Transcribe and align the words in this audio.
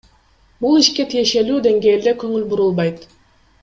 Бул 0.65 0.79
ишке 0.79 1.05
тиешелуу 1.13 1.61
денгээлде 1.69 2.17
конул 2.25 2.51
бурулбайт. 2.53 3.09